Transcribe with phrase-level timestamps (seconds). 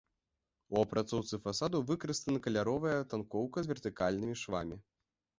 [0.75, 4.75] У апрацоўцы фасадаў выкарыстаны каляровая тынкоўка з вертыкальнымі швамі.